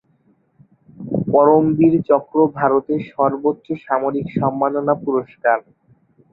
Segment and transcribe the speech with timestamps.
[1.31, 5.57] পরমবীর চক্র ভারতের সর্বোচ্চ সামরিক সম্মাননা পুরস্কার।